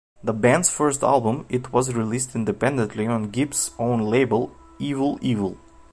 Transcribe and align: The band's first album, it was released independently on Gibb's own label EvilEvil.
The 0.23 0.33
band's 0.33 0.71
first 0.71 1.03
album, 1.03 1.45
it 1.47 1.71
was 1.71 1.93
released 1.93 2.33
independently 2.35 3.05
on 3.05 3.31
Gibb's 3.31 3.69
own 3.77 3.99
label 3.99 4.51
EvilEvil. 4.79 5.57